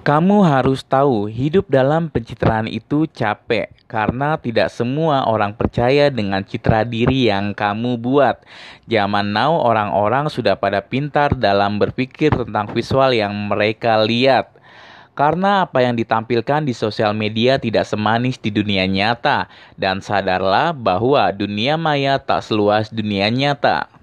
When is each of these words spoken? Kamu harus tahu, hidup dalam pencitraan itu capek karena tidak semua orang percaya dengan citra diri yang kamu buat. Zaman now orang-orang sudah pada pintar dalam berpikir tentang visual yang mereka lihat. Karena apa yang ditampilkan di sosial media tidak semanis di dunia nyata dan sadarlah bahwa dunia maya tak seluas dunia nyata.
Kamu 0.00 0.48
harus 0.48 0.80
tahu, 0.80 1.28
hidup 1.28 1.68
dalam 1.68 2.08
pencitraan 2.08 2.64
itu 2.64 3.04
capek 3.04 3.68
karena 3.84 4.40
tidak 4.40 4.72
semua 4.72 5.28
orang 5.28 5.52
percaya 5.52 6.08
dengan 6.08 6.40
citra 6.40 6.88
diri 6.88 7.28
yang 7.28 7.52
kamu 7.52 8.00
buat. 8.00 8.40
Zaman 8.88 9.36
now 9.36 9.60
orang-orang 9.60 10.32
sudah 10.32 10.56
pada 10.56 10.80
pintar 10.80 11.36
dalam 11.36 11.76
berpikir 11.76 12.32
tentang 12.32 12.72
visual 12.72 13.12
yang 13.12 13.36
mereka 13.52 14.00
lihat. 14.00 14.56
Karena 15.12 15.68
apa 15.68 15.84
yang 15.84 15.92
ditampilkan 16.00 16.64
di 16.64 16.72
sosial 16.72 17.12
media 17.12 17.60
tidak 17.60 17.84
semanis 17.84 18.40
di 18.40 18.48
dunia 18.48 18.88
nyata 18.88 19.52
dan 19.76 20.00
sadarlah 20.00 20.72
bahwa 20.72 21.28
dunia 21.28 21.76
maya 21.76 22.16
tak 22.16 22.40
seluas 22.40 22.88
dunia 22.88 23.28
nyata. 23.28 23.99